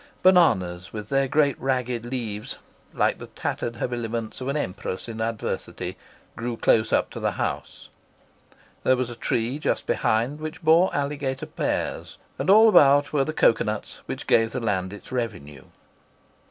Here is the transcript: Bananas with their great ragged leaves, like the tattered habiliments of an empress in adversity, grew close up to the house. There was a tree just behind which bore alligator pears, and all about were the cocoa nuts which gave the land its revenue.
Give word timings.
Bananas 0.23 0.91
with 0.91 1.09
their 1.09 1.27
great 1.27 1.61
ragged 1.61 2.05
leaves, 2.07 2.57
like 2.91 3.19
the 3.19 3.27
tattered 3.27 3.75
habiliments 3.75 4.41
of 4.41 4.47
an 4.47 4.57
empress 4.57 5.07
in 5.07 5.21
adversity, 5.21 5.95
grew 6.35 6.57
close 6.57 6.91
up 6.91 7.11
to 7.11 7.19
the 7.19 7.33
house. 7.33 7.89
There 8.83 8.95
was 8.97 9.11
a 9.11 9.15
tree 9.15 9.59
just 9.59 9.85
behind 9.85 10.39
which 10.39 10.63
bore 10.63 10.89
alligator 10.91 11.45
pears, 11.45 12.17
and 12.39 12.49
all 12.49 12.67
about 12.67 13.13
were 13.13 13.23
the 13.23 13.31
cocoa 13.31 13.65
nuts 13.65 14.01
which 14.07 14.25
gave 14.25 14.53
the 14.53 14.59
land 14.59 14.91
its 14.91 15.11
revenue. 15.11 15.65